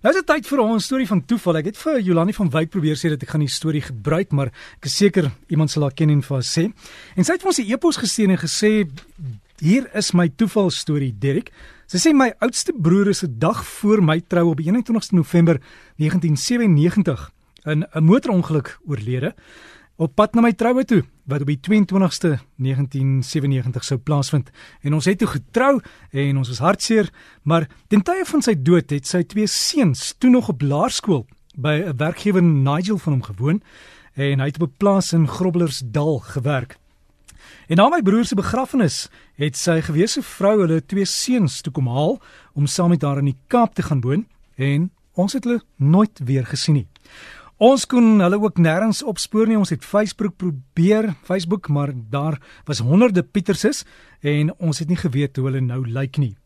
[0.00, 1.58] Nou is dit tyd vir ons storie van toeval.
[1.60, 4.48] Ek het vir Jolani van Wyk probeer sê dat ek gaan die storie gebruik, maar
[4.78, 6.64] ek is seker iemand sal haar ken en vir haar sê.
[7.20, 8.88] En sy het vir ons 'n e-pos gestuur en gesê
[9.60, 11.52] hier is my toeval storie, Derek.
[11.86, 15.60] Sy sê my oudste broer is 'n dag voor my trou op 21 November
[15.98, 17.30] 1997
[17.66, 19.34] in 'n motorongeluk oorlede
[20.00, 24.48] op pad na my troue toe wat op die 22ste 1997 sou plaasvind.
[24.82, 25.74] En ons het toe getrou
[26.10, 27.10] en ons was hartseer
[27.44, 31.82] maar ten tye van sy dood het sy twee seuns toe nog op laerskool by
[31.84, 33.62] 'n werkgewer Nigel van hom gewoon
[34.14, 36.78] en hy het op 'n plaas in Grobblersdal gewerk.
[37.68, 41.86] En na my broer se begrafnis het sy gewese vrou hulle twee seuns toe kom
[41.86, 42.20] haal
[42.54, 46.20] om saam met haar in die Kaap te gaan woon en ons het hulle nooit
[46.24, 46.88] weer gesien nie
[47.60, 49.58] Ons kon hulle ook nêrens opspoor nie.
[49.60, 53.82] Ons het Facebook probeer, Facebook, maar daar was honderde Pieterses
[54.24, 56.36] en ons het nie geweet hoe hulle nou lyk nie.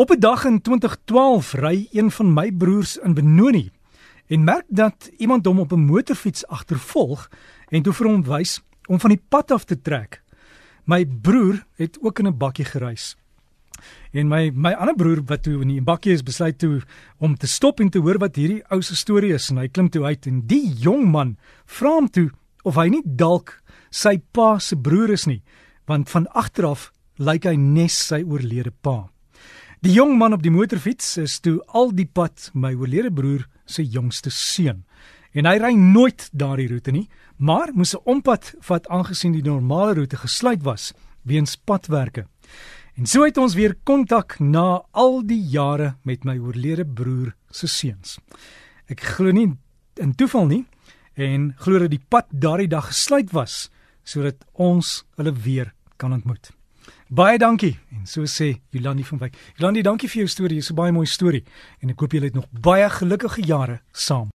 [0.00, 3.70] Op 'n dag in 2012 ry een van my broers in Benoni
[4.26, 7.28] en merk dat iemand hom op 'n motorfiets agtervolg
[7.68, 10.22] en toe vir hom wys om van die pad af te trek.
[10.84, 13.16] My broer het ook in 'n bakkie gereis.
[14.12, 16.80] En my my ander broer wat toe in die bakkie is besluit toe
[17.18, 19.90] om te stop en te hoor wat hierdie ou se storie is en hy klim
[19.90, 22.30] toe uit en die jong man vra hom toe
[22.64, 25.42] of hy nie dalk sy pa se broer is nie
[25.88, 29.08] want van agteraf lyk hy nes sy oorlede pa.
[29.82, 33.84] Die jong man op die motorfiets is toe al die pad my oorlede broer se
[33.84, 34.84] jongste seun.
[35.36, 37.06] En hy ry nooit daardie roete nie,
[37.36, 42.26] maar moes 'n ompad vat aangesien die normale roete gesluit was weens padwerke.
[42.98, 47.68] En so het ons weer kontak na al die jare met my oorlede broer se
[47.70, 48.16] seuns.
[48.90, 49.52] Ek glo nie
[50.02, 50.64] in toeval nie
[51.14, 53.68] en glo dat die pad daardie dag gesluit was
[54.02, 56.50] sodat ons hulle weer kan ontmoet.
[57.06, 59.38] Baie dankie en so sê Jolandi van Wyk.
[59.54, 60.58] Jolandi, dankie vir jou storie.
[60.58, 61.44] Dis 'n baie mooi storie
[61.78, 64.26] en ek hoop julle het nog baie gelukkige jare saam.